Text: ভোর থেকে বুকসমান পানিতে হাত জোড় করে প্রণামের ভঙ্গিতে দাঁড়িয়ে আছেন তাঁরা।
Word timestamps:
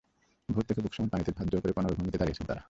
ভোর 0.53 0.63
থেকে 0.69 0.79
বুকসমান 0.85 1.09
পানিতে 1.13 1.29
হাত 1.39 1.47
জোড় 1.51 1.61
করে 1.65 1.73
প্রণামের 1.75 1.97
ভঙ্গিতে 1.97 2.19
দাঁড়িয়ে 2.21 2.35
আছেন 2.37 2.45
তাঁরা। 2.49 2.59